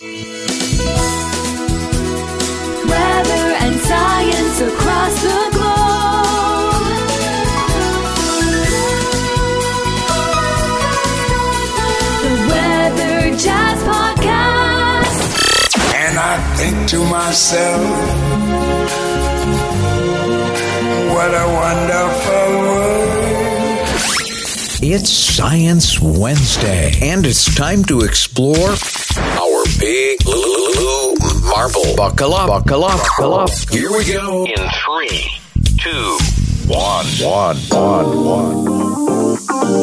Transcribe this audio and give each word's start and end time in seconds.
Weather 0.00 0.14
and 3.58 3.74
science 3.80 4.60
across 4.60 5.22
the 5.22 5.50
globe. 5.50 6.84
The 12.22 12.30
Weather 12.46 13.36
Jazz 13.36 13.82
Podcast. 13.82 15.18
And 15.96 16.14
I 16.16 16.38
think 16.54 16.88
to 16.90 16.98
myself, 17.06 17.82
what 21.12 21.34
a 21.34 21.46
wonderful 21.58 22.50
world. 22.60 23.08
It's 24.80 25.10
Science 25.10 26.00
Wednesday, 26.00 26.92
and 27.02 27.26
it's 27.26 27.52
time 27.52 27.82
to 27.86 28.02
explore 28.02 28.76
our 29.68 29.78
big 29.80 30.24
blue 30.24 31.14
marvel. 31.48 31.96
Buckle 31.96 32.34
up, 32.34 32.48
buckle 32.48 32.84
up, 32.84 32.98
buckle 32.98 33.34
up. 33.34 33.50
Here 33.70 33.90
we 33.90 34.04
go. 34.12 34.44
in 34.44 34.56
three, 34.56 35.30
two, 35.78 36.18
one. 36.66 37.06
One, 37.22 37.56
one, 37.70 38.24
one. 38.24 39.78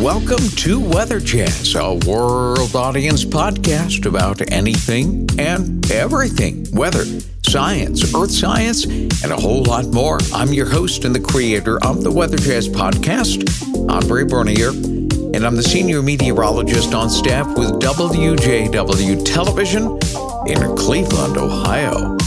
Welcome 0.00 0.48
to 0.56 0.78
Weather 0.78 1.18
Jazz, 1.20 1.74
a 1.74 1.94
world 2.06 2.76
audience 2.76 3.24
podcast 3.24 4.06
about 4.06 4.40
anything 4.52 5.28
and 5.38 5.90
everything 5.90 6.66
weather, 6.72 7.04
science, 7.48 8.14
earth 8.14 8.30
science, 8.30 8.84
and 8.84 9.32
a 9.32 9.36
whole 9.36 9.62
lot 9.62 9.86
more. 9.86 10.18
I'm 10.34 10.52
your 10.52 10.68
host 10.68 11.06
and 11.06 11.14
the 11.14 11.20
creator 11.20 11.82
of 11.82 12.04
the 12.04 12.10
Weather 12.10 12.36
Jazz 12.36 12.68
podcast, 12.68 13.90
Andre 13.90 14.24
Bernier, 14.24 14.68
and 14.68 15.46
I'm 15.46 15.56
the 15.56 15.62
senior 15.62 16.02
meteorologist 16.02 16.92
on 16.92 17.08
staff 17.08 17.46
with 17.56 17.70
WJW 17.80 19.24
Television 19.24 19.98
in 20.46 20.76
Cleveland, 20.76 21.38
Ohio. 21.38 22.18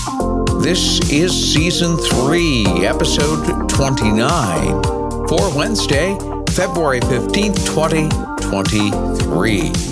This 0.59 0.99
is 1.11 1.53
season 1.53 1.97
three, 1.97 2.65
episode 2.83 3.69
29 3.69 4.81
for 5.27 5.55
Wednesday, 5.55 6.17
February 6.49 7.01
15th, 7.01 7.63
2023. 7.67 9.90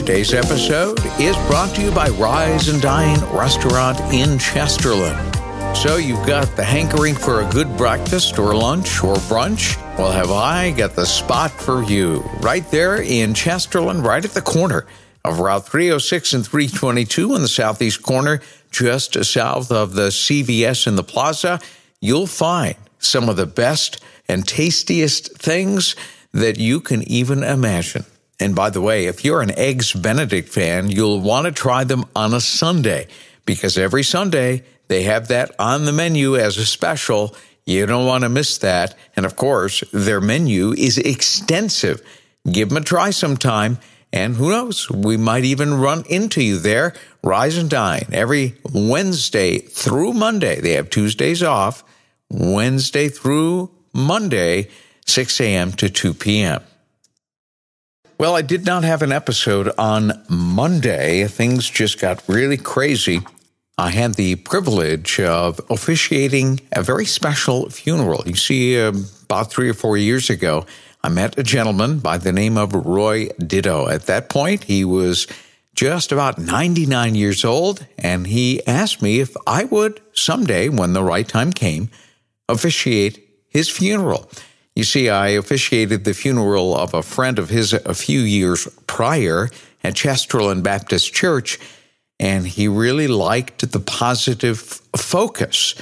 Today's 0.00 0.32
episode 0.32 0.98
is 1.20 1.36
brought 1.46 1.76
to 1.76 1.82
you 1.82 1.90
by 1.90 2.08
Rise 2.08 2.68
and 2.68 2.80
Dine 2.80 3.20
Restaurant 3.36 4.00
in 4.14 4.38
Chesterland. 4.38 5.36
So 5.76 5.98
you've 5.98 6.26
got 6.26 6.56
the 6.56 6.64
hankering 6.64 7.14
for 7.14 7.42
a 7.42 7.50
good 7.50 7.76
breakfast 7.76 8.38
or 8.38 8.56
lunch 8.56 9.04
or 9.04 9.16
brunch? 9.16 9.76
Well, 9.98 10.10
have 10.10 10.30
I 10.30 10.70
got 10.70 10.96
the 10.96 11.04
spot 11.04 11.50
for 11.50 11.82
you 11.82 12.20
right 12.40 12.68
there 12.70 13.02
in 13.02 13.34
Chesterland, 13.34 14.02
right 14.02 14.24
at 14.24 14.30
the 14.30 14.40
corner 14.40 14.86
of 15.22 15.38
Route 15.38 15.66
306 15.66 16.32
and 16.32 16.46
322 16.46 17.34
in 17.34 17.42
the 17.42 17.46
southeast 17.46 18.02
corner, 18.02 18.40
just 18.70 19.22
south 19.22 19.70
of 19.70 19.92
the 19.92 20.08
CVS 20.08 20.86
in 20.86 20.96
the 20.96 21.04
plaza. 21.04 21.60
You'll 22.00 22.26
find 22.26 22.74
some 22.98 23.28
of 23.28 23.36
the 23.36 23.46
best 23.46 24.02
and 24.28 24.48
tastiest 24.48 25.36
things 25.36 25.94
that 26.32 26.56
you 26.58 26.80
can 26.80 27.02
even 27.02 27.42
imagine. 27.42 28.06
And 28.40 28.54
by 28.54 28.70
the 28.70 28.80
way, 28.80 29.04
if 29.06 29.24
you're 29.24 29.42
an 29.42 29.56
Eggs 29.56 29.92
Benedict 29.92 30.48
fan, 30.48 30.90
you'll 30.90 31.20
want 31.20 31.46
to 31.46 31.52
try 31.52 31.84
them 31.84 32.06
on 32.16 32.32
a 32.32 32.40
Sunday 32.40 33.06
because 33.44 33.76
every 33.76 34.02
Sunday 34.02 34.64
they 34.88 35.02
have 35.02 35.28
that 35.28 35.54
on 35.58 35.84
the 35.84 35.92
menu 35.92 36.36
as 36.36 36.56
a 36.56 36.64
special. 36.64 37.36
You 37.66 37.84
don't 37.86 38.06
want 38.06 38.24
to 38.24 38.30
miss 38.30 38.58
that. 38.58 38.96
And 39.14 39.26
of 39.26 39.36
course, 39.36 39.84
their 39.92 40.20
menu 40.20 40.72
is 40.72 40.96
extensive. 40.96 42.02
Give 42.50 42.70
them 42.70 42.78
a 42.78 42.80
try 42.80 43.10
sometime. 43.10 43.78
And 44.12 44.34
who 44.34 44.50
knows, 44.50 44.90
we 44.90 45.16
might 45.16 45.44
even 45.44 45.74
run 45.74 46.04
into 46.08 46.42
you 46.42 46.58
there. 46.58 46.94
Rise 47.22 47.56
and 47.58 47.70
dine 47.70 48.06
every 48.10 48.54
Wednesday 48.72 49.58
through 49.58 50.14
Monday. 50.14 50.60
They 50.60 50.72
have 50.72 50.90
Tuesdays 50.90 51.42
off. 51.42 51.84
Wednesday 52.30 53.08
through 53.08 53.70
Monday, 53.92 54.68
6 55.06 55.40
a.m. 55.40 55.72
to 55.72 55.90
2 55.90 56.14
p.m. 56.14 56.62
Well, 58.20 58.36
I 58.36 58.42
did 58.42 58.66
not 58.66 58.84
have 58.84 59.00
an 59.00 59.12
episode 59.12 59.72
on 59.78 60.12
Monday. 60.28 61.26
Things 61.26 61.70
just 61.70 61.98
got 61.98 62.22
really 62.28 62.58
crazy. 62.58 63.22
I 63.78 63.88
had 63.88 64.12
the 64.12 64.36
privilege 64.36 65.18
of 65.20 65.58
officiating 65.70 66.60
a 66.72 66.82
very 66.82 67.06
special 67.06 67.70
funeral. 67.70 68.22
You 68.26 68.36
see, 68.36 68.78
uh, 68.78 68.92
about 69.22 69.50
three 69.50 69.70
or 69.70 69.72
four 69.72 69.96
years 69.96 70.28
ago, 70.28 70.66
I 71.02 71.08
met 71.08 71.38
a 71.38 71.42
gentleman 71.42 72.00
by 72.00 72.18
the 72.18 72.30
name 72.30 72.58
of 72.58 72.74
Roy 72.74 73.30
Ditto. 73.38 73.88
At 73.88 74.04
that 74.04 74.28
point, 74.28 74.64
he 74.64 74.84
was 74.84 75.26
just 75.74 76.12
about 76.12 76.36
99 76.36 77.14
years 77.14 77.42
old, 77.42 77.86
and 77.96 78.26
he 78.26 78.60
asked 78.66 79.00
me 79.00 79.20
if 79.20 79.34
I 79.46 79.64
would 79.64 79.98
someday, 80.12 80.68
when 80.68 80.92
the 80.92 81.02
right 81.02 81.26
time 81.26 81.54
came, 81.54 81.88
officiate 82.50 83.26
his 83.48 83.70
funeral. 83.70 84.30
You 84.74 84.84
see, 84.84 85.08
I 85.08 85.28
officiated 85.28 86.04
the 86.04 86.14
funeral 86.14 86.76
of 86.76 86.94
a 86.94 87.02
friend 87.02 87.38
of 87.38 87.50
his 87.50 87.72
a 87.72 87.94
few 87.94 88.20
years 88.20 88.68
prior 88.86 89.50
at 89.82 89.94
Chesterland 89.94 90.62
Baptist 90.62 91.12
Church, 91.12 91.58
and 92.18 92.46
he 92.46 92.68
really 92.68 93.08
liked 93.08 93.72
the 93.72 93.80
positive 93.80 94.60
focus. 94.96 95.74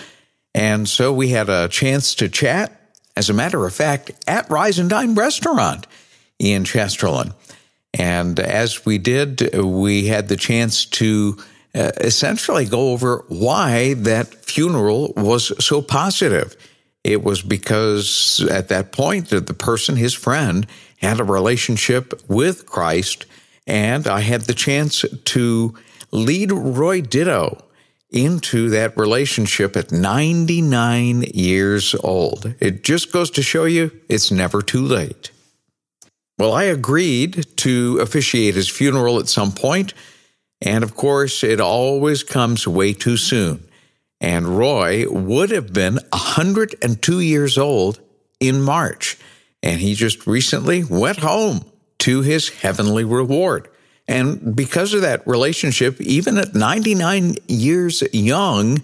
And 0.55 0.89
so 0.89 1.13
we 1.13 1.29
had 1.29 1.49
a 1.49 1.69
chance 1.69 2.15
to 2.17 2.29
chat, 2.29 2.73
as 3.17 3.29
a 3.29 3.35
matter 3.35 3.67
of 3.67 3.75
fact, 3.75 4.13
at 4.27 4.49
Rise 4.51 4.79
and 4.79 4.89
Dine 4.89 5.15
Restaurant 5.15 5.87
in 6.39 6.65
Chesterland. 6.65 7.35
And 7.95 8.39
as 8.39 8.87
we 8.87 8.99
did, 8.99 9.55
we 9.55 10.07
had 10.07 10.29
the 10.29 10.37
chance 10.37 10.85
to 10.87 11.37
uh, 11.75 11.93
essentially 11.99 12.65
go 12.65 12.93
over 12.93 13.25
why 13.29 13.95
that 13.95 14.35
funeral 14.35 15.13
was 15.17 15.53
so 15.65 15.83
positive. 15.83 16.57
It 17.05 17.23
was 17.23 17.43
because 17.43 18.47
at 18.51 18.69
that 18.69 18.93
point, 18.93 19.31
that 19.31 19.47
the 19.47 19.55
person, 19.55 19.97
his 19.97 20.15
friend, 20.15 20.67
had 20.99 21.21
a 21.21 21.25
relationship 21.25 22.23
with 22.29 22.67
Christ, 22.67 23.27
and 23.67 24.07
I 24.07 24.21
had 24.21 24.43
the 24.43 24.55
chance 24.55 25.05
to 25.25 25.75
lead 26.11 26.51
Roy 26.53 27.01
Ditto 27.01 27.65
into 28.11 28.71
that 28.71 28.97
relationship 28.97 29.77
at 29.77 29.93
99 29.93 31.23
years 31.35 31.95
old. 32.03 32.55
It 32.59 32.83
just 32.83 33.13
goes 33.13 33.31
to 33.33 33.43
show 33.43 33.65
you 33.65 33.91
it's 34.09 34.31
never 34.31 34.63
too 34.63 34.83
late. 34.83 35.31
Well, 36.39 36.53
I 36.53 36.65
agreed 36.65 37.47
to 37.59 37.99
officiate 38.01 38.55
his 38.55 38.69
funeral 38.69 39.19
at 39.19 39.29
some 39.29 39.53
point, 39.53 39.93
and 40.63 40.85
of 40.85 40.95
course, 40.95 41.43
it 41.45 41.61
always 41.61 42.23
comes 42.23 42.67
way 42.67 42.93
too 42.93 43.17
soon. 43.17 43.68
And 44.21 44.59
Roy 44.59 45.09
would 45.09 45.51
have 45.51 45.73
been 45.73 45.99
102 46.13 47.21
years 47.21 47.57
old 47.57 48.01
in 48.41 48.63
March, 48.63 49.17
and 49.63 49.81
he 49.81 49.95
just 49.95 50.27
recently 50.27 50.85
went 50.85 51.19
home 51.19 51.65
to 52.01 52.23
his 52.23 52.49
heavenly 52.49 53.05
reward. 53.05 53.69
And 54.07 54.57
because 54.57 54.95
of 54.95 55.03
that 55.03 55.27
relationship, 55.27 56.01
even 56.01 56.39
at 56.39 56.55
99 56.55 57.37
years 57.47 58.03
young, 58.13 58.83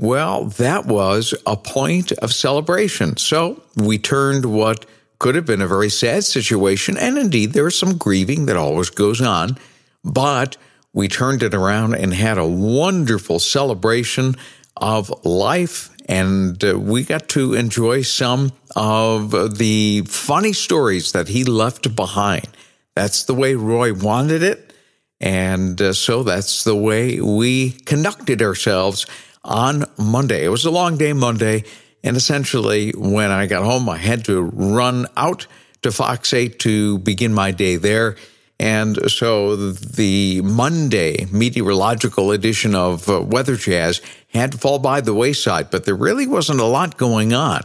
well, 0.00 0.44
that 0.44 0.86
was 0.86 1.34
a 1.44 1.56
point 1.56 2.12
of 2.12 2.32
celebration. 2.32 3.16
So 3.16 3.62
we 3.76 3.98
turned 3.98 4.46
what 4.46 4.86
could 5.18 5.34
have 5.34 5.44
been 5.44 5.60
a 5.60 5.66
very 5.66 5.90
sad 5.90 6.24
situation, 6.24 6.96
and 6.96 7.18
indeed 7.18 7.52
there 7.52 7.66
is 7.66 7.78
some 7.78 7.98
grieving 7.98 8.46
that 8.46 8.56
always 8.56 8.90
goes 8.90 9.20
on, 9.20 9.58
but 10.04 10.56
we 10.92 11.08
turned 11.08 11.42
it 11.42 11.54
around 11.54 11.94
and 11.94 12.14
had 12.14 12.38
a 12.38 12.46
wonderful 12.46 13.38
celebration 13.38 14.34
of 14.76 15.12
life. 15.24 15.90
And 16.08 16.62
uh, 16.64 16.78
we 16.78 17.04
got 17.04 17.28
to 17.30 17.54
enjoy 17.54 18.02
some 18.02 18.52
of 18.74 19.58
the 19.58 20.02
funny 20.06 20.52
stories 20.52 21.12
that 21.12 21.28
he 21.28 21.44
left 21.44 21.94
behind. 21.94 22.48
That's 22.94 23.24
the 23.24 23.34
way 23.34 23.54
Roy 23.54 23.92
wanted 23.92 24.42
it. 24.42 24.72
And 25.20 25.80
uh, 25.80 25.92
so 25.92 26.22
that's 26.22 26.64
the 26.64 26.76
way 26.76 27.20
we 27.20 27.72
conducted 27.72 28.40
ourselves 28.40 29.06
on 29.44 29.84
Monday. 29.98 30.44
It 30.44 30.48
was 30.48 30.64
a 30.64 30.70
long 30.70 30.96
day 30.96 31.12
Monday. 31.12 31.64
And 32.04 32.16
essentially, 32.16 32.92
when 32.92 33.30
I 33.30 33.46
got 33.46 33.64
home, 33.64 33.88
I 33.88 33.98
had 33.98 34.24
to 34.26 34.40
run 34.42 35.06
out 35.16 35.46
to 35.82 35.92
Fox 35.92 36.32
8 36.32 36.58
to 36.60 36.98
begin 36.98 37.34
my 37.34 37.50
day 37.50 37.76
there. 37.76 38.16
And 38.60 39.10
so 39.10 39.54
the 39.54 40.40
Monday 40.42 41.26
meteorological 41.30 42.32
edition 42.32 42.74
of 42.74 43.08
uh, 43.08 43.22
Weather 43.22 43.56
Jazz 43.56 44.00
had 44.32 44.52
to 44.52 44.58
fall 44.58 44.78
by 44.78 45.00
the 45.00 45.14
wayside, 45.14 45.70
but 45.70 45.84
there 45.84 45.94
really 45.94 46.26
wasn't 46.26 46.60
a 46.60 46.64
lot 46.64 46.96
going 46.96 47.32
on. 47.32 47.62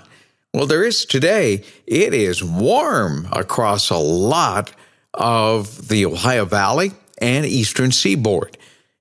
Well, 0.54 0.68
there 0.68 0.84
is 0.84 1.06
today. 1.06 1.64
It 1.88 2.14
is 2.14 2.44
warm 2.44 3.28
across 3.32 3.90
a 3.90 3.98
lot 3.98 4.72
of 5.16 5.88
the 5.88 6.06
Ohio 6.06 6.46
Valley 6.46 6.92
and 7.20 7.46
eastern 7.46 7.92
seaboard. 7.92 8.58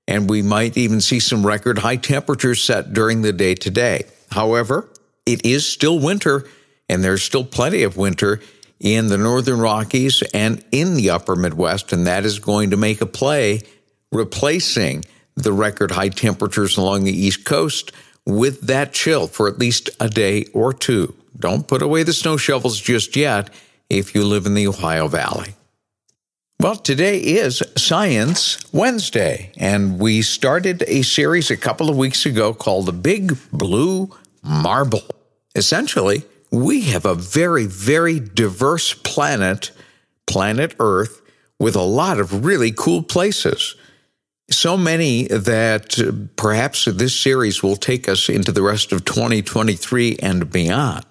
And 0.07 0.29
we 0.29 0.41
might 0.41 0.75
even 0.77 0.99
see 0.99 1.19
some 1.19 1.45
record 1.45 1.77
high 1.77 1.97
temperatures 1.97 2.63
set 2.63 2.93
during 2.93 3.21
the 3.21 3.31
day 3.31 3.53
today. 3.53 4.05
However, 4.31 4.89
it 5.25 5.45
is 5.45 5.67
still 5.67 5.99
winter 5.99 6.45
and 6.89 7.03
there's 7.03 7.23
still 7.23 7.45
plenty 7.45 7.83
of 7.83 7.97
winter 7.97 8.41
in 8.79 9.07
the 9.07 9.17
northern 9.17 9.59
Rockies 9.59 10.21
and 10.33 10.63
in 10.71 10.95
the 10.95 11.09
upper 11.09 11.35
Midwest, 11.35 11.93
and 11.93 12.05
that 12.07 12.25
is 12.25 12.39
going 12.39 12.71
to 12.71 12.77
make 12.77 13.01
a 13.01 13.05
play 13.05 13.61
replacing 14.11 15.05
the 15.35 15.53
record 15.53 15.91
high 15.91 16.09
temperatures 16.09 16.77
along 16.77 17.03
the 17.03 17.17
East 17.17 17.45
Coast 17.45 17.91
with 18.25 18.61
that 18.61 18.93
chill 18.93 19.27
for 19.27 19.47
at 19.47 19.59
least 19.59 19.89
a 19.99 20.09
day 20.09 20.45
or 20.53 20.73
two. 20.73 21.13
Don't 21.37 21.67
put 21.67 21.81
away 21.81 22.03
the 22.03 22.13
snow 22.13 22.37
shovels 22.37 22.79
just 22.79 23.15
yet 23.15 23.49
if 23.89 24.15
you 24.15 24.23
live 24.23 24.45
in 24.45 24.53
the 24.53 24.67
Ohio 24.67 25.07
Valley. 25.07 25.55
Well, 26.59 26.75
today 26.75 27.17
is 27.17 27.61
Science 27.75 28.57
Wednesday, 28.71 29.51
and 29.57 29.99
we 29.99 30.21
started 30.21 30.83
a 30.87 31.01
series 31.01 31.51
a 31.51 31.57
couple 31.57 31.89
of 31.89 31.97
weeks 31.97 32.25
ago 32.25 32.53
called 32.53 32.85
The 32.85 32.93
Big 32.93 33.37
Blue 33.51 34.09
Marble. 34.43 35.03
Essentially, 35.55 36.23
we 36.53 36.81
have 36.81 37.03
a 37.03 37.15
very, 37.15 37.65
very 37.65 38.19
diverse 38.19 38.93
planet, 38.93 39.71
planet 40.27 40.75
Earth, 40.79 41.23
with 41.57 41.75
a 41.75 41.81
lot 41.81 42.19
of 42.19 42.45
really 42.45 42.71
cool 42.71 43.01
places. 43.01 43.75
So 44.51 44.77
many 44.77 45.23
that 45.29 45.97
uh, 45.99 46.11
perhaps 46.35 46.85
this 46.85 47.19
series 47.19 47.63
will 47.63 47.75
take 47.75 48.07
us 48.07 48.29
into 48.29 48.51
the 48.51 48.61
rest 48.61 48.91
of 48.91 49.03
2023 49.03 50.17
and 50.21 50.51
beyond. 50.51 51.03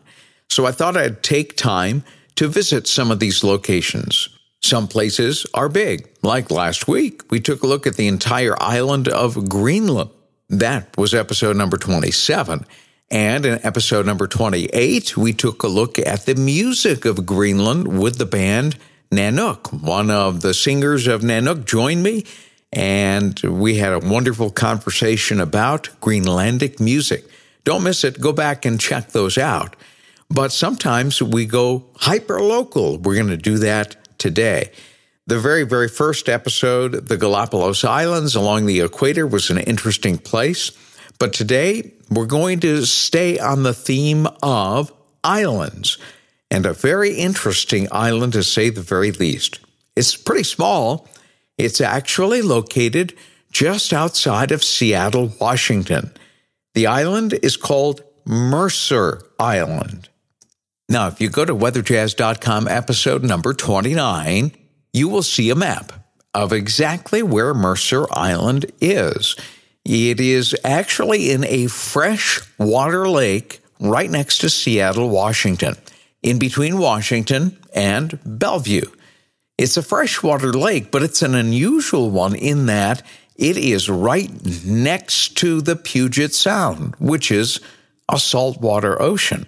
So 0.48 0.64
I 0.64 0.70
thought 0.70 0.96
I'd 0.96 1.24
take 1.24 1.56
time 1.56 2.04
to 2.36 2.46
visit 2.46 2.86
some 2.86 3.10
of 3.10 3.18
these 3.18 3.42
locations. 3.42 4.28
Some 4.62 4.86
places 4.86 5.44
are 5.54 5.68
big. 5.68 6.08
Like 6.22 6.52
last 6.52 6.86
week, 6.86 7.28
we 7.32 7.40
took 7.40 7.64
a 7.64 7.66
look 7.66 7.84
at 7.88 7.96
the 7.96 8.06
entire 8.06 8.54
island 8.62 9.08
of 9.08 9.48
Greenland. 9.48 10.10
That 10.48 10.96
was 10.96 11.14
episode 11.14 11.56
number 11.56 11.78
27. 11.78 12.64
And 13.12 13.44
in 13.44 13.60
episode 13.62 14.06
number 14.06 14.26
28, 14.26 15.18
we 15.18 15.34
took 15.34 15.62
a 15.62 15.68
look 15.68 15.98
at 15.98 16.24
the 16.24 16.34
music 16.34 17.04
of 17.04 17.26
Greenland 17.26 18.00
with 18.00 18.16
the 18.16 18.24
band 18.24 18.78
Nanook. 19.10 19.70
One 19.70 20.10
of 20.10 20.40
the 20.40 20.54
singers 20.54 21.06
of 21.06 21.20
Nanook 21.20 21.66
joined 21.66 22.02
me, 22.02 22.24
and 22.72 23.38
we 23.40 23.76
had 23.76 23.92
a 23.92 23.98
wonderful 23.98 24.48
conversation 24.48 25.40
about 25.40 25.90
Greenlandic 26.00 26.80
music. 26.80 27.26
Don't 27.64 27.82
miss 27.82 28.02
it. 28.02 28.18
Go 28.18 28.32
back 28.32 28.64
and 28.64 28.80
check 28.80 29.10
those 29.10 29.36
out. 29.36 29.76
But 30.30 30.50
sometimes 30.50 31.22
we 31.22 31.44
go 31.44 31.84
hyper 31.96 32.40
local. 32.40 32.96
We're 32.96 33.16
going 33.16 33.26
to 33.26 33.36
do 33.36 33.58
that 33.58 33.94
today. 34.16 34.72
The 35.26 35.38
very, 35.38 35.64
very 35.64 35.88
first 35.88 36.30
episode, 36.30 37.08
the 37.08 37.18
Galapagos 37.18 37.84
Islands 37.84 38.34
along 38.34 38.64
the 38.64 38.80
equator, 38.80 39.26
was 39.26 39.50
an 39.50 39.58
interesting 39.58 40.16
place. 40.16 40.72
But 41.22 41.34
today, 41.34 41.92
we're 42.10 42.26
going 42.26 42.58
to 42.66 42.84
stay 42.84 43.38
on 43.38 43.62
the 43.62 43.72
theme 43.72 44.26
of 44.42 44.92
islands, 45.22 45.96
and 46.50 46.66
a 46.66 46.72
very 46.72 47.14
interesting 47.14 47.86
island 47.92 48.32
to 48.32 48.42
say 48.42 48.70
the 48.70 48.80
very 48.80 49.12
least. 49.12 49.60
It's 49.94 50.16
pretty 50.16 50.42
small. 50.42 51.08
It's 51.56 51.80
actually 51.80 52.42
located 52.42 53.14
just 53.52 53.92
outside 53.92 54.50
of 54.50 54.64
Seattle, 54.64 55.32
Washington. 55.40 56.10
The 56.74 56.88
island 56.88 57.34
is 57.40 57.56
called 57.56 58.02
Mercer 58.26 59.22
Island. 59.38 60.08
Now, 60.88 61.06
if 61.06 61.20
you 61.20 61.28
go 61.28 61.44
to 61.44 61.54
weatherjazz.com 61.54 62.66
episode 62.66 63.22
number 63.22 63.54
29, 63.54 64.50
you 64.92 65.08
will 65.08 65.22
see 65.22 65.50
a 65.50 65.54
map 65.54 65.92
of 66.34 66.52
exactly 66.52 67.22
where 67.22 67.54
Mercer 67.54 68.08
Island 68.10 68.72
is. 68.80 69.36
It 69.84 70.20
is 70.20 70.56
actually 70.64 71.30
in 71.30 71.44
a 71.44 71.66
freshwater 71.66 73.08
lake 73.08 73.60
right 73.80 74.10
next 74.10 74.38
to 74.38 74.50
Seattle, 74.50 75.08
Washington, 75.08 75.74
in 76.22 76.38
between 76.38 76.78
Washington 76.78 77.58
and 77.74 78.18
Bellevue. 78.24 78.90
It's 79.58 79.76
a 79.76 79.82
freshwater 79.82 80.52
lake, 80.52 80.90
but 80.90 81.02
it's 81.02 81.22
an 81.22 81.34
unusual 81.34 82.10
one 82.10 82.34
in 82.34 82.66
that 82.66 83.02
it 83.36 83.56
is 83.56 83.88
right 83.88 84.30
next 84.64 85.36
to 85.38 85.60
the 85.60 85.76
Puget 85.76 86.32
Sound, 86.32 86.94
which 86.98 87.30
is 87.30 87.60
a 88.08 88.18
saltwater 88.18 89.00
ocean. 89.00 89.46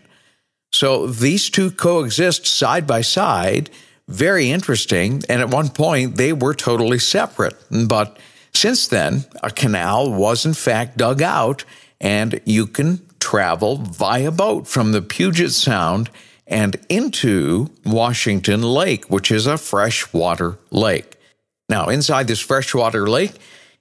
So 0.72 1.06
these 1.06 1.50
two 1.50 1.70
coexist 1.70 2.46
side 2.46 2.86
by 2.86 3.02
side. 3.02 3.70
Very 4.08 4.50
interesting. 4.50 5.22
And 5.28 5.40
at 5.40 5.48
one 5.48 5.69
point, 5.69 6.16
they 6.16 6.32
were 6.32 6.54
totally 6.54 6.98
separate. 6.98 7.54
But 7.70 8.19
since 8.54 8.88
then, 8.88 9.24
a 9.42 9.50
canal 9.50 10.12
was 10.12 10.46
in 10.46 10.54
fact 10.54 10.96
dug 10.96 11.20
out, 11.22 11.64
and 12.00 12.40
you 12.44 12.66
can 12.66 13.00
travel 13.18 13.76
via 13.76 14.30
boat 14.30 14.66
from 14.66 14.92
the 14.92 15.02
Puget 15.02 15.52
Sound 15.52 16.10
and 16.46 16.76
into 16.88 17.70
Washington 17.84 18.62
Lake, 18.62 19.06
which 19.10 19.30
is 19.30 19.46
a 19.46 19.58
freshwater 19.58 20.58
lake. 20.70 21.16
Now, 21.68 21.86
inside 21.88 22.28
this 22.28 22.40
freshwater 22.40 23.08
lake 23.08 23.32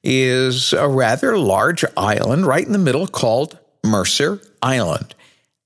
is 0.04 0.74
a 0.74 0.88
rather 0.88 1.38
large 1.38 1.84
island 1.98 2.46
right 2.46 2.66
in 2.66 2.72
the 2.72 2.78
middle 2.78 3.08
called 3.08 3.58
Mercer 3.86 4.42
Island. 4.62 5.14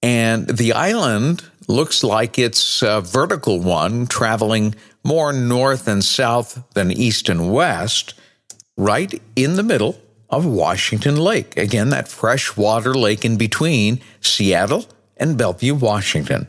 And 0.01 0.47
the 0.47 0.73
island 0.73 1.43
looks 1.67 2.03
like 2.03 2.39
it's 2.39 2.81
a 2.81 3.01
vertical 3.01 3.59
one, 3.59 4.07
traveling 4.07 4.75
more 5.03 5.33
north 5.33 5.87
and 5.87 6.03
south 6.03 6.63
than 6.73 6.91
east 6.91 7.29
and 7.29 7.51
west 7.51 8.13
right 8.77 9.21
in 9.35 9.55
the 9.55 9.63
middle 9.63 9.99
of 10.29 10.45
Washington 10.45 11.17
Lake. 11.17 11.57
Again, 11.57 11.89
that 11.89 12.07
freshwater 12.07 12.93
lake 12.93 13.25
in 13.25 13.37
between 13.37 13.99
Seattle 14.21 14.85
and 15.17 15.37
Bellevue, 15.37 15.73
Washington. 15.73 16.47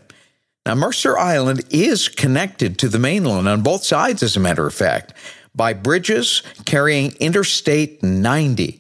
Now, 0.66 0.75
Mercer 0.75 1.19
Island 1.19 1.62
is 1.70 2.08
connected 2.08 2.78
to 2.78 2.88
the 2.88 2.98
mainland 2.98 3.48
on 3.48 3.62
both 3.62 3.84
sides, 3.84 4.22
as 4.22 4.36
a 4.36 4.40
matter 4.40 4.66
of 4.66 4.75
fact, 4.75 5.14
by 5.54 5.72
bridges 5.72 6.42
carrying 6.66 7.14
Interstate 7.20 8.02
90 8.02 8.78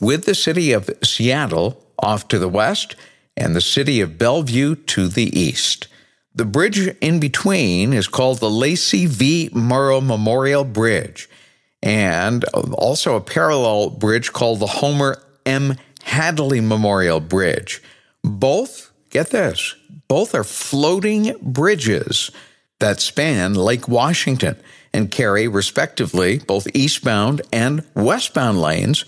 with 0.00 0.26
the 0.26 0.34
city 0.34 0.72
of 0.72 0.90
Seattle 1.02 1.82
off 1.98 2.28
to 2.28 2.38
the 2.38 2.48
west 2.48 2.94
and 3.38 3.56
the 3.56 3.62
city 3.62 4.02
of 4.02 4.18
Bellevue 4.18 4.74
to 4.74 5.08
the 5.08 5.38
east. 5.38 5.88
The 6.34 6.44
bridge 6.44 6.78
in 7.00 7.20
between 7.20 7.94
is 7.94 8.06
called 8.06 8.38
the 8.38 8.50
Lacey 8.50 9.06
V. 9.06 9.48
Murrow 9.54 10.04
Memorial 10.04 10.64
Bridge 10.64 11.28
and 11.82 12.44
also 12.54 13.16
a 13.16 13.20
parallel 13.20 13.90
bridge 13.90 14.32
called 14.32 14.60
the 14.60 14.66
Homer 14.66 15.22
M. 15.46 15.76
Hadley 16.02 16.60
Memorial 16.60 17.20
Bridge. 17.20 17.82
Both, 18.22 18.90
get 19.10 19.30
this, 19.30 19.74
both 20.08 20.34
are 20.34 20.44
floating 20.44 21.34
bridges 21.40 22.30
that 22.80 23.00
span 23.00 23.54
Lake 23.54 23.88
Washington 23.88 24.56
and 24.92 25.10
carry, 25.10 25.46
respectively, 25.46 26.38
both 26.38 26.66
eastbound 26.74 27.42
and 27.52 27.86
westbound 27.94 28.60
lanes 28.60 29.04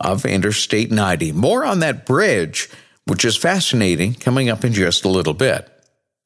of 0.00 0.24
Interstate 0.24 0.90
90. 0.90 1.32
More 1.32 1.64
on 1.64 1.80
that 1.80 2.06
bridge, 2.06 2.70
which 3.04 3.24
is 3.24 3.36
fascinating, 3.36 4.14
coming 4.14 4.48
up 4.48 4.64
in 4.64 4.72
just 4.72 5.04
a 5.04 5.10
little 5.10 5.34
bit. 5.34 5.68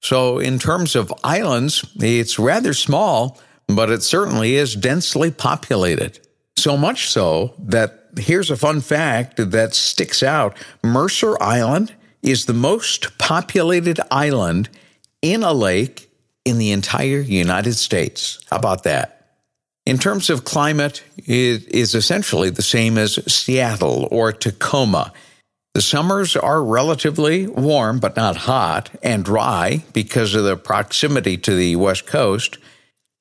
So, 0.00 0.38
in 0.38 0.58
terms 0.58 0.94
of 0.94 1.12
islands, 1.24 1.84
it's 1.96 2.38
rather 2.38 2.74
small, 2.74 3.40
but 3.66 3.90
it 3.90 4.02
certainly 4.02 4.56
is 4.56 4.74
densely 4.74 5.30
populated. 5.30 6.20
So 6.56 6.76
much 6.76 7.08
so 7.08 7.54
that 7.58 8.10
here's 8.18 8.50
a 8.50 8.56
fun 8.56 8.80
fact 8.80 9.36
that 9.38 9.74
sticks 9.74 10.22
out 10.22 10.56
Mercer 10.82 11.42
Island 11.42 11.94
is 12.22 12.46
the 12.46 12.54
most 12.54 13.16
populated 13.18 13.98
island 14.10 14.68
in 15.20 15.42
a 15.42 15.52
lake 15.52 16.10
in 16.44 16.58
the 16.58 16.72
entire 16.72 17.20
United 17.20 17.74
States. 17.74 18.38
How 18.50 18.58
about 18.58 18.84
that? 18.84 19.14
In 19.86 19.98
terms 19.98 20.30
of 20.30 20.44
climate, 20.44 21.02
it 21.18 21.68
is 21.68 21.94
essentially 21.94 22.50
the 22.50 22.62
same 22.62 22.96
as 22.96 23.20
Seattle 23.32 24.08
or 24.10 24.32
Tacoma. 24.32 25.12
The 25.74 25.82
summers 25.82 26.36
are 26.36 26.64
relatively 26.64 27.46
warm, 27.46 27.98
but 27.98 28.16
not 28.16 28.36
hot, 28.36 28.90
and 29.02 29.24
dry 29.24 29.84
because 29.92 30.34
of 30.34 30.44
the 30.44 30.56
proximity 30.56 31.36
to 31.38 31.54
the 31.54 31.76
West 31.76 32.06
Coast, 32.06 32.58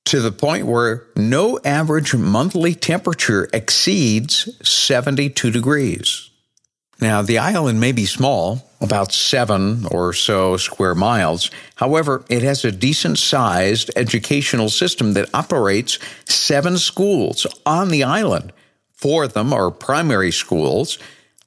to 0.05 0.21
the 0.21 0.31
point 0.31 0.67
where 0.67 1.07
no 1.15 1.59
average 1.65 2.13
monthly 2.13 2.75
temperature 2.75 3.49
exceeds 3.51 4.49
72 4.67 5.51
degrees. 5.51 6.29
Now, 7.03 7.21
the 7.21 7.37
island 7.37 7.81
may 7.81 7.91
be 7.91 8.05
small, 8.05 8.65
about 8.79 9.11
seven 9.11 9.85
or 9.91 10.13
so 10.13 10.55
square 10.55 10.95
miles. 10.95 11.51
However, 11.75 12.23
it 12.29 12.43
has 12.43 12.63
a 12.63 12.71
decent 12.71 13.19
sized 13.19 13.91
educational 13.97 14.69
system 14.69 15.11
that 15.11 15.29
operates 15.33 15.99
seven 16.23 16.77
schools 16.77 17.45
on 17.65 17.89
the 17.89 18.05
island. 18.05 18.53
Four 18.93 19.25
of 19.25 19.33
them 19.33 19.51
are 19.51 19.69
primary 19.69 20.31
schools 20.31 20.97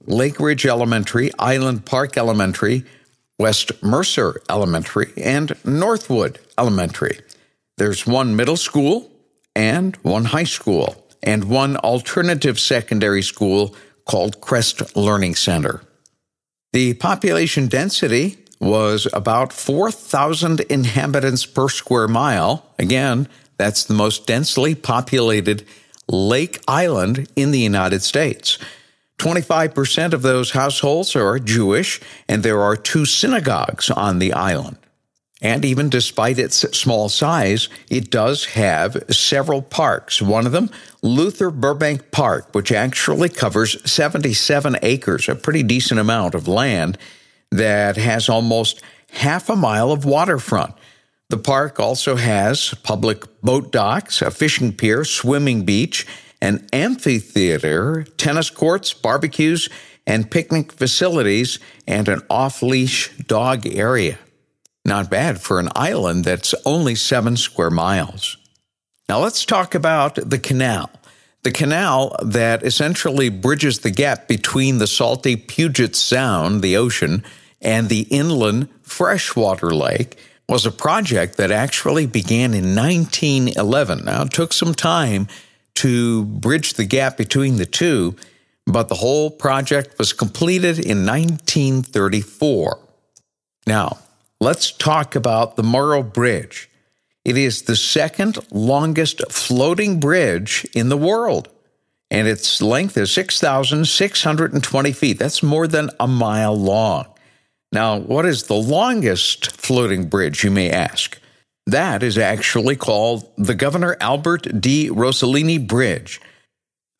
Lake 0.04 0.38
Ridge 0.38 0.66
Elementary, 0.66 1.30
Island 1.38 1.86
Park 1.86 2.18
Elementary, 2.18 2.84
West 3.38 3.82
Mercer 3.82 4.42
Elementary, 4.50 5.10
and 5.16 5.56
Northwood 5.64 6.38
Elementary. 6.58 7.20
There's 7.78 8.06
one 8.06 8.36
middle 8.36 8.58
school 8.58 9.10
and 9.54 9.96
one 10.02 10.26
high 10.26 10.44
school, 10.44 11.02
and 11.22 11.44
one 11.44 11.78
alternative 11.78 12.60
secondary 12.60 13.22
school 13.22 13.74
called 14.06 14.40
Crest 14.40 14.96
Learning 14.96 15.34
Center. 15.34 15.82
The 16.72 16.94
population 16.94 17.66
density 17.68 18.38
was 18.60 19.06
about 19.12 19.52
4,000 19.52 20.60
inhabitants 20.60 21.44
per 21.44 21.68
square 21.68 22.08
mile. 22.08 22.64
Again, 22.78 23.28
that's 23.58 23.84
the 23.84 23.94
most 23.94 24.26
densely 24.26 24.74
populated 24.74 25.66
lake 26.08 26.60
island 26.68 27.28
in 27.36 27.50
the 27.50 27.60
United 27.60 28.02
States. 28.02 28.58
25% 29.18 30.12
of 30.12 30.22
those 30.22 30.50
households 30.50 31.16
are 31.16 31.38
Jewish, 31.38 32.00
and 32.28 32.42
there 32.42 32.60
are 32.60 32.76
two 32.76 33.06
synagogues 33.06 33.90
on 33.90 34.18
the 34.18 34.32
island. 34.32 34.76
And 35.46 35.64
even 35.64 35.88
despite 35.88 36.40
its 36.40 36.56
small 36.76 37.08
size, 37.08 37.68
it 37.88 38.10
does 38.10 38.46
have 38.46 39.00
several 39.10 39.62
parks. 39.62 40.20
One 40.20 40.44
of 40.44 40.50
them, 40.50 40.70
Luther 41.02 41.52
Burbank 41.52 42.10
Park, 42.10 42.52
which 42.52 42.72
actually 42.72 43.28
covers 43.28 43.80
77 43.88 44.76
acres, 44.82 45.28
a 45.28 45.36
pretty 45.36 45.62
decent 45.62 46.00
amount 46.00 46.34
of 46.34 46.48
land 46.48 46.98
that 47.52 47.96
has 47.96 48.28
almost 48.28 48.82
half 49.12 49.48
a 49.48 49.54
mile 49.54 49.92
of 49.92 50.04
waterfront. 50.04 50.74
The 51.28 51.38
park 51.38 51.78
also 51.78 52.16
has 52.16 52.74
public 52.82 53.40
boat 53.40 53.70
docks, 53.70 54.20
a 54.22 54.32
fishing 54.32 54.72
pier, 54.72 55.04
swimming 55.04 55.64
beach, 55.64 56.08
an 56.42 56.66
amphitheater, 56.72 58.02
tennis 58.16 58.50
courts, 58.50 58.92
barbecues, 58.92 59.68
and 60.08 60.28
picnic 60.28 60.72
facilities, 60.72 61.60
and 61.86 62.08
an 62.08 62.22
off 62.28 62.62
leash 62.62 63.16
dog 63.18 63.64
area. 63.64 64.18
Not 64.86 65.10
bad 65.10 65.40
for 65.40 65.58
an 65.58 65.68
island 65.74 66.24
that's 66.24 66.54
only 66.64 66.94
seven 66.94 67.36
square 67.36 67.70
miles. 67.70 68.36
Now 69.08 69.18
let's 69.18 69.44
talk 69.44 69.74
about 69.74 70.14
the 70.14 70.38
canal. 70.38 70.90
The 71.42 71.50
canal 71.50 72.14
that 72.22 72.62
essentially 72.62 73.28
bridges 73.28 73.80
the 73.80 73.90
gap 73.90 74.28
between 74.28 74.78
the 74.78 74.86
salty 74.86 75.34
Puget 75.34 75.96
Sound, 75.96 76.62
the 76.62 76.76
ocean, 76.76 77.24
and 77.60 77.88
the 77.88 78.02
inland 78.02 78.68
freshwater 78.82 79.74
lake 79.74 80.18
was 80.48 80.64
a 80.64 80.70
project 80.70 81.36
that 81.36 81.50
actually 81.50 82.06
began 82.06 82.54
in 82.54 82.76
1911. 82.76 84.04
Now, 84.04 84.22
it 84.22 84.30
took 84.30 84.52
some 84.52 84.72
time 84.72 85.26
to 85.74 86.24
bridge 86.26 86.74
the 86.74 86.84
gap 86.84 87.16
between 87.16 87.56
the 87.56 87.66
two, 87.66 88.14
but 88.66 88.88
the 88.88 88.94
whole 88.94 89.32
project 89.32 89.98
was 89.98 90.12
completed 90.12 90.78
in 90.78 91.04
1934. 91.04 92.78
Now, 93.66 93.98
let's 94.40 94.70
talk 94.70 95.14
about 95.14 95.56
the 95.56 95.62
Murrow 95.62 96.02
Bridge. 96.12 96.68
It 97.24 97.36
is 97.36 97.62
the 97.62 97.76
second 97.76 98.38
longest 98.52 99.20
floating 99.32 99.98
bridge 99.98 100.66
in 100.74 100.88
the 100.88 100.96
world, 100.96 101.48
and 102.10 102.28
its 102.28 102.62
length 102.62 102.96
is 102.96 103.10
6,620 103.10 104.92
feet. 104.92 105.18
That's 105.18 105.42
more 105.42 105.66
than 105.66 105.90
a 105.98 106.06
mile 106.06 106.56
long. 106.56 107.06
Now, 107.72 107.98
what 107.98 108.26
is 108.26 108.44
the 108.44 108.54
longest 108.54 109.60
floating 109.60 110.08
bridge, 110.08 110.44
you 110.44 110.52
may 110.52 110.70
ask? 110.70 111.18
That 111.66 112.04
is 112.04 112.16
actually 112.16 112.76
called 112.76 113.28
the 113.36 113.56
Governor 113.56 113.96
Albert 114.00 114.60
D. 114.60 114.88
Rosellini 114.88 115.66
Bridge. 115.66 116.20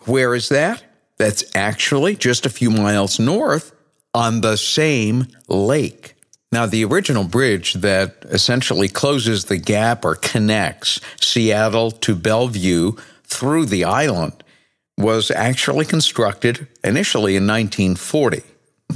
Where 0.06 0.34
is 0.34 0.48
that? 0.48 0.82
That's 1.18 1.44
actually 1.54 2.16
just 2.16 2.44
a 2.44 2.50
few 2.50 2.70
miles 2.70 3.20
north 3.20 3.72
on 4.12 4.40
the 4.40 4.56
same 4.56 5.28
lake. 5.46 6.15
Now, 6.52 6.66
the 6.66 6.84
original 6.84 7.24
bridge 7.24 7.74
that 7.74 8.24
essentially 8.26 8.88
closes 8.88 9.46
the 9.46 9.58
gap 9.58 10.04
or 10.04 10.14
connects 10.14 11.00
Seattle 11.20 11.90
to 11.90 12.14
Bellevue 12.14 12.92
through 13.24 13.66
the 13.66 13.84
island 13.84 14.44
was 14.96 15.30
actually 15.30 15.84
constructed 15.84 16.68
initially 16.84 17.36
in 17.36 17.46
1940. 17.46 18.42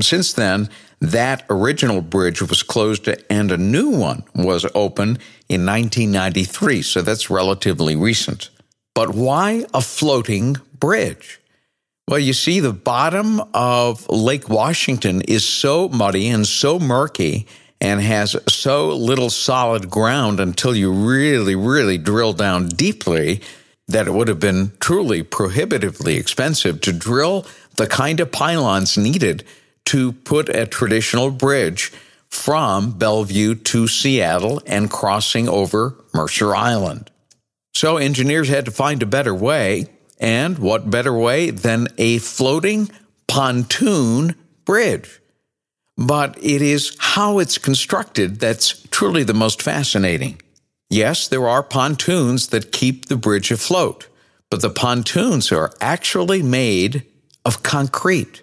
Since 0.00 0.33
then, 0.33 0.69
that 1.00 1.45
original 1.50 2.02
bridge 2.02 2.40
was 2.40 2.62
closed 2.62 3.09
and 3.28 3.50
a 3.50 3.57
new 3.57 3.90
one 3.90 4.23
was 4.35 4.64
opened 4.75 5.19
in 5.49 5.66
1993, 5.66 6.83
so 6.83 7.02
that's 7.02 7.30
relatively 7.30 7.97
recent. 7.97 8.50
But 8.95 9.14
why 9.14 9.64
a 9.75 9.80
floating 9.80 10.57
bridge? 10.78 11.40
Well, 12.11 12.19
you 12.19 12.33
see, 12.33 12.59
the 12.59 12.73
bottom 12.73 13.40
of 13.55 14.09
Lake 14.09 14.49
Washington 14.49 15.23
is 15.29 15.47
so 15.47 15.88
muddy 15.88 16.29
and 16.29 16.45
so 16.45 16.81
murky 16.81 17.47
and 17.81 18.00
has 18.00 18.35
so 18.49 18.88
little 18.88 19.31
solid 19.31 19.88
ground 19.88 20.40
until 20.40 20.75
you 20.75 20.90
really, 20.90 21.55
really 21.55 21.99
drill 21.99 22.33
down 22.33 22.67
deeply 22.67 23.43
that 23.87 24.09
it 24.09 24.11
would 24.12 24.26
have 24.26 24.40
been 24.40 24.73
truly 24.81 25.23
prohibitively 25.23 26.17
expensive 26.17 26.81
to 26.81 26.93
drill 26.93 27.47
the 27.76 27.87
kind 27.87 28.19
of 28.19 28.33
pylons 28.33 28.99
needed 28.99 29.45
to 29.85 30.11
put 30.11 30.49
a 30.49 30.67
traditional 30.67 31.31
bridge 31.31 31.93
from 32.29 32.90
Bellevue 32.90 33.55
to 33.55 33.87
Seattle 33.87 34.61
and 34.67 34.90
crossing 34.90 35.49
over 35.49 35.95
Mercer 36.12 36.57
Island. 36.57 37.09
So 37.73 37.99
engineers 37.99 38.49
had 38.49 38.64
to 38.64 38.73
find 38.73 39.00
a 39.00 39.07
better 39.07 39.33
way 39.33 39.87
and 40.21 40.59
what 40.59 40.91
better 40.91 41.12
way 41.12 41.50
than 41.50 41.89
a 41.99 42.19
floating 42.19 42.91
pontoon 43.27 44.37
bridge? 44.65 45.21
But 45.97 46.39
it 46.43 46.62
is 46.62 46.97
how 46.99 47.41
it's 47.41 47.59
constructed 47.59 48.39
that's 48.39 48.83
truly 48.91 49.25
the 49.25 49.35
most 49.35 49.61
fascinating. 49.61 50.41
Yes, 50.89 51.27
there 51.27 51.49
are 51.49 51.62
pontoons 51.62 52.49
that 52.49 52.73
keep 52.73 53.07
the 53.07 53.17
bridge 53.17 53.50
afloat, 53.50 54.09
but 54.50 54.62
the 54.62 54.71
pontoons 54.71 55.50
are 55.53 55.73
actually 55.81 56.43
made 56.43 57.05
of 57.45 57.62
concrete. 57.62 58.43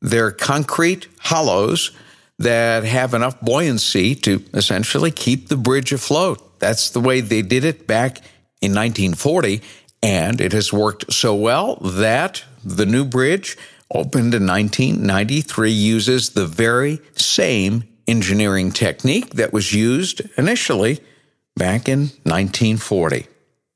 They're 0.00 0.30
concrete 0.30 1.08
hollows 1.18 1.90
that 2.38 2.84
have 2.84 3.14
enough 3.14 3.40
buoyancy 3.40 4.14
to 4.14 4.44
essentially 4.52 5.10
keep 5.10 5.48
the 5.48 5.56
bridge 5.56 5.92
afloat. 5.92 6.60
That's 6.60 6.90
the 6.90 7.00
way 7.00 7.20
they 7.20 7.42
did 7.42 7.64
it 7.64 7.86
back 7.86 8.18
in 8.60 8.72
1940, 8.72 9.62
and 10.02 10.40
it 10.40 10.52
has 10.52 10.72
worked 10.72 11.12
so 11.12 11.34
well 11.34 11.76
that 11.76 12.44
the 12.64 12.86
new 12.86 13.04
bridge, 13.04 13.56
opened 13.90 14.34
in 14.34 14.46
1993, 14.46 15.70
uses 15.70 16.30
the 16.30 16.46
very 16.46 17.00
same 17.14 17.84
engineering 18.06 18.72
technique 18.72 19.30
that 19.34 19.52
was 19.52 19.72
used 19.72 20.22
initially 20.38 21.00
back 21.56 21.88
in 21.88 22.00
1940. 22.24 23.26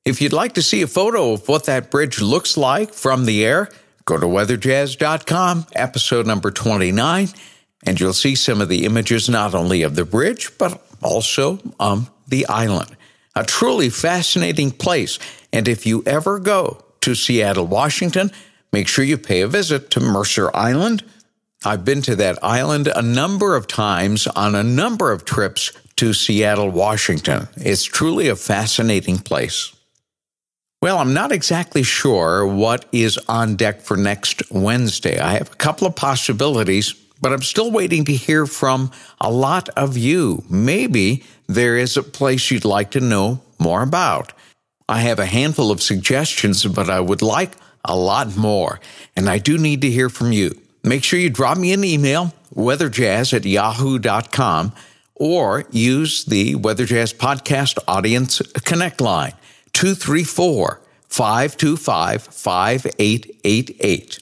If 0.05 0.21
you'd 0.21 0.33
like 0.33 0.55
to 0.55 0.62
see 0.62 0.83
a 0.83 0.87
photo 0.87 1.33
of 1.33 1.49
what 1.49 1.65
that 1.67 1.91
bridge 1.91 2.21
looks 2.21 2.57
like 2.57 2.95
from 2.95 3.27
the 3.27 3.45
air, 3.45 3.69
go 4.05 4.19
to 4.19 4.27
weatherjazz.com, 4.27 5.67
episode 5.75 6.27
number 6.27 6.50
29, 6.50 7.29
and 7.85 8.00
you'll 8.00 8.12
see 8.12 8.35
some 8.35 8.61
of 8.61 8.69
the 8.69 8.85
images 8.85 9.29
not 9.29 9.55
only 9.55 9.83
of 9.83 9.95
the 9.95 10.05
bridge, 10.05 10.57
but 10.59 10.83
also 11.03 11.59
of 11.79 12.11
the 12.29 12.47
island. 12.47 12.97
A 13.37 13.45
truly 13.45 13.91
fascinating 13.91 14.71
place. 14.71 15.19
And 15.52 15.69
if 15.69 15.87
you 15.87 16.02
ever 16.07 16.38
go 16.38 16.85
to 17.00 17.14
Seattle, 17.14 17.66
Washington, 17.66 18.30
make 18.73 18.88
sure 18.88 19.04
you 19.04 19.19
pay 19.19 19.40
a 19.40 19.49
visit 19.49 19.90
to 19.90 20.00
Mercer 20.00 20.50
Island. 20.54 21.02
I've 21.64 21.85
been 21.85 22.02
to 22.02 22.16
that 22.16 22.42
island 22.42 22.88
a 22.88 23.02
number 23.02 23.57
of 23.57 23.66
times 23.66 24.26
on 24.26 24.54
a 24.54 24.62
number 24.62 25.12
of 25.12 25.25
trips 25.25 25.73
to 25.97 26.14
Seattle, 26.14 26.71
Washington. 26.71 27.49
It's 27.57 27.85
truly 27.85 28.28
a 28.28 28.37
fascinating 28.37 29.19
place. 29.19 29.75
Well, 30.80 30.97
I'm 30.97 31.12
not 31.12 31.30
exactly 31.30 31.83
sure 31.83 32.47
what 32.47 32.87
is 32.90 33.19
on 33.28 33.57
deck 33.57 33.83
for 33.83 33.99
next 33.99 34.42
Wednesday. 34.50 35.19
I 35.19 35.33
have 35.33 35.52
a 35.52 35.57
couple 35.57 35.87
of 35.87 35.95
possibilities, 35.95 36.95
but 37.21 37.35
I'm 37.35 37.42
still 37.42 37.71
waiting 37.71 38.07
to 38.07 38.14
hear 38.14 38.47
from 38.47 38.90
a 39.21 39.30
lot 39.30 39.69
of 39.71 39.99
you. 39.99 40.42
Maybe 40.49 41.23
there 41.47 41.76
is 41.76 41.99
a 41.99 42.02
place 42.02 42.50
you'd 42.50 42.64
like 42.64 42.92
to 42.92 43.00
know 43.00 43.42
more 43.59 43.83
about. 43.83 44.33
I 44.90 45.02
have 45.02 45.20
a 45.20 45.26
handful 45.26 45.70
of 45.70 45.80
suggestions, 45.80 46.66
but 46.66 46.90
I 46.90 46.99
would 46.99 47.23
like 47.23 47.52
a 47.85 47.94
lot 47.94 48.37
more, 48.37 48.80
and 49.14 49.30
I 49.30 49.38
do 49.38 49.56
need 49.56 49.82
to 49.82 49.90
hear 49.90 50.09
from 50.09 50.32
you. 50.32 50.61
Make 50.82 51.04
sure 51.04 51.20
you 51.20 51.30
drop 51.30 51.59
me 51.59 51.73
an 51.73 51.85
email, 51.85 52.35
weatherjazz 52.52 53.32
at 53.32 53.44
yahoo.com, 53.44 54.73
or 55.14 55.64
use 55.70 56.25
the 56.25 56.56
Weather 56.56 56.87
Jazz 56.87 57.12
Podcast 57.12 57.78
Audience 57.87 58.42
Connect 58.64 59.00
line. 59.00 59.35
234 59.75 60.80
525 61.09 62.23
5888. 62.25 64.18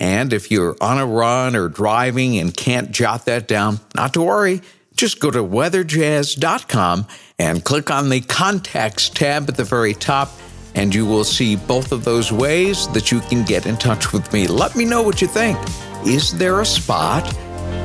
And 0.00 0.32
if 0.32 0.50
you're 0.50 0.76
on 0.80 0.98
a 0.98 1.06
run 1.06 1.54
or 1.54 1.68
driving 1.68 2.38
and 2.38 2.56
can't 2.56 2.90
jot 2.90 3.26
that 3.26 3.46
down, 3.46 3.78
not 3.94 4.14
to 4.14 4.22
worry. 4.22 4.62
Just 4.96 5.20
go 5.20 5.30
to 5.30 5.44
weatherjazz.com 5.44 7.06
and 7.42 7.64
click 7.64 7.90
on 7.90 8.08
the 8.08 8.20
contacts 8.20 9.08
tab 9.08 9.48
at 9.48 9.56
the 9.56 9.64
very 9.64 9.94
top, 9.94 10.30
and 10.76 10.94
you 10.94 11.04
will 11.04 11.24
see 11.24 11.56
both 11.56 11.90
of 11.90 12.04
those 12.04 12.30
ways 12.30 12.86
that 12.92 13.10
you 13.10 13.18
can 13.18 13.44
get 13.44 13.66
in 13.66 13.76
touch 13.76 14.12
with 14.12 14.32
me. 14.32 14.46
Let 14.46 14.76
me 14.76 14.84
know 14.84 15.02
what 15.02 15.20
you 15.20 15.26
think. 15.26 15.58
Is 16.06 16.30
there 16.30 16.60
a 16.60 16.64
spot, 16.64 17.34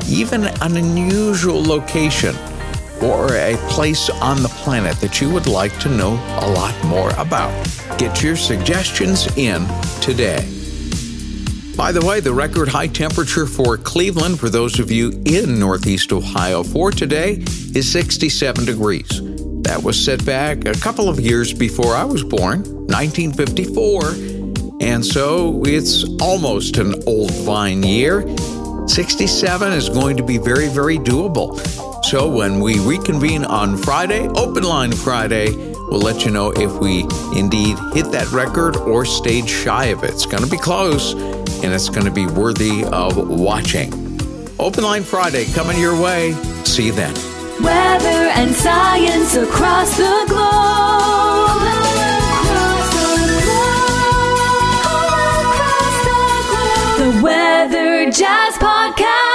even 0.08 0.44
an 0.44 0.76
unusual 0.76 1.60
location, 1.60 2.36
or 3.02 3.34
a 3.34 3.56
place 3.68 4.10
on 4.10 4.42
the 4.42 4.48
planet 4.48 4.96
that 5.00 5.20
you 5.20 5.28
would 5.32 5.48
like 5.48 5.76
to 5.80 5.88
know 5.88 6.14
a 6.40 6.48
lot 6.50 6.84
more 6.84 7.10
about. 7.16 7.52
Get 7.98 8.22
your 8.22 8.36
suggestions 8.36 9.26
in 9.36 9.66
today. 10.00 10.46
By 11.76 11.92
the 11.92 12.04
way, 12.04 12.20
the 12.20 12.32
record 12.32 12.68
high 12.68 12.88
temperature 12.88 13.46
for 13.46 13.76
Cleveland, 13.76 14.38
for 14.38 14.48
those 14.48 14.78
of 14.78 14.90
you 14.90 15.20
in 15.26 15.58
Northeast 15.58 16.12
Ohio 16.12 16.62
for 16.62 16.90
today, 16.90 17.42
is 17.74 17.90
67 17.90 18.64
degrees. 18.64 19.27
That 19.68 19.82
was 19.82 20.02
set 20.02 20.24
back 20.24 20.64
a 20.64 20.72
couple 20.72 21.10
of 21.10 21.20
years 21.20 21.52
before 21.52 21.94
I 21.94 22.02
was 22.02 22.24
born, 22.24 22.62
1954. 22.88 24.12
And 24.80 25.04
so 25.04 25.62
it's 25.66 26.04
almost 26.22 26.78
an 26.78 26.94
old 27.06 27.30
vine 27.44 27.82
year. 27.82 28.24
67 28.88 29.72
is 29.74 29.90
going 29.90 30.16
to 30.16 30.22
be 30.22 30.38
very, 30.38 30.68
very 30.68 30.96
doable. 30.96 31.60
So 32.06 32.30
when 32.30 32.60
we 32.60 32.78
reconvene 32.78 33.44
on 33.44 33.76
Friday, 33.76 34.26
Open 34.28 34.62
Line 34.62 34.92
Friday, 34.92 35.50
we'll 35.90 36.00
let 36.00 36.24
you 36.24 36.30
know 36.30 36.50
if 36.50 36.72
we 36.80 37.02
indeed 37.38 37.76
hit 37.92 38.10
that 38.12 38.30
record 38.32 38.74
or 38.74 39.04
stayed 39.04 39.50
shy 39.50 39.84
of 39.86 40.02
it. 40.02 40.12
It's 40.12 40.24
going 40.24 40.42
to 40.42 40.50
be 40.50 40.56
close 40.56 41.12
and 41.12 41.74
it's 41.74 41.90
going 41.90 42.06
to 42.06 42.10
be 42.10 42.24
worthy 42.24 42.84
of 42.84 43.18
watching. 43.18 43.92
Open 44.58 44.82
Line 44.82 45.02
Friday 45.02 45.44
coming 45.52 45.78
your 45.78 46.00
way. 46.00 46.32
See 46.64 46.86
you 46.86 46.92
then 46.92 47.14
weather 47.60 48.30
and 48.38 48.54
science 48.54 49.34
across 49.34 49.96
the 49.96 50.24
globe. 50.28 51.62
Across 52.38 52.88
the, 52.94 53.08
globe. 53.44 54.38
Across 55.44 55.96
the, 56.08 56.20
globe. 56.50 57.16
the 57.16 57.22
Weather 57.22 58.10
Jazz 58.10 58.54
Podcast. 58.58 59.27